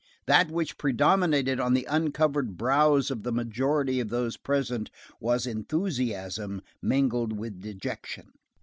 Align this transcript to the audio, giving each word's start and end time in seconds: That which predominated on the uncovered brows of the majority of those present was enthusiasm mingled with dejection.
That 0.25 0.49
which 0.49 0.79
predominated 0.79 1.59
on 1.59 1.75
the 1.75 1.85
uncovered 1.85 2.57
brows 2.57 3.11
of 3.11 3.21
the 3.21 3.31
majority 3.31 3.99
of 3.99 4.09
those 4.09 4.35
present 4.35 4.89
was 5.19 5.45
enthusiasm 5.45 6.63
mingled 6.81 7.37
with 7.37 7.59
dejection. 7.61 8.31